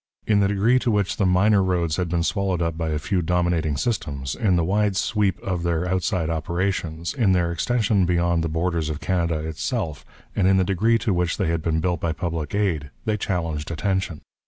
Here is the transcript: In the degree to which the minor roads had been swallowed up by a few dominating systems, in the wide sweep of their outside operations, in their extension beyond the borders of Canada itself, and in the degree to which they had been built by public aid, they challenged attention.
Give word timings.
In 0.25 0.39
the 0.39 0.47
degree 0.47 0.79
to 0.79 0.89
which 0.89 1.17
the 1.17 1.27
minor 1.27 1.61
roads 1.61 1.97
had 1.97 2.09
been 2.09 2.23
swallowed 2.23 2.59
up 2.59 2.75
by 2.75 2.89
a 2.89 2.97
few 2.97 3.21
dominating 3.21 3.77
systems, 3.77 4.33
in 4.33 4.55
the 4.55 4.63
wide 4.63 4.95
sweep 4.97 5.39
of 5.43 5.61
their 5.61 5.87
outside 5.87 6.27
operations, 6.27 7.13
in 7.13 7.33
their 7.33 7.51
extension 7.51 8.07
beyond 8.07 8.43
the 8.43 8.49
borders 8.49 8.89
of 8.89 8.99
Canada 8.99 9.47
itself, 9.47 10.03
and 10.35 10.47
in 10.47 10.57
the 10.57 10.63
degree 10.63 10.97
to 10.97 11.13
which 11.13 11.37
they 11.37 11.49
had 11.49 11.61
been 11.61 11.81
built 11.81 12.01
by 12.01 12.13
public 12.13 12.55
aid, 12.55 12.89
they 13.05 13.15
challenged 13.15 13.69
attention. 13.69 14.21